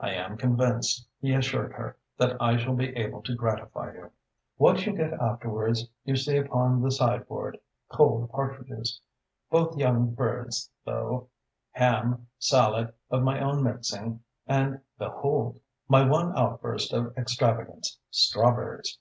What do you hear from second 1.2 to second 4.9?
he assured her, "that I shall be able to gratify you." "What